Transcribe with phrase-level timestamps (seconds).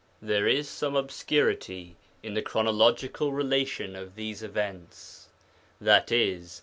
[0.19, 5.27] There is some obscurity in the chronological relation of these events,
[5.79, 6.41] i.e.